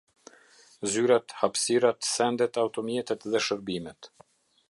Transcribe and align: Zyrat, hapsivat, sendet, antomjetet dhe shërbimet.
Zyrat, 0.91 1.29
hapsivat, 1.41 2.09
sendet, 2.13 2.59
antomjetet 2.63 3.21
dhe 3.35 3.39
shërbimet. 3.49 4.01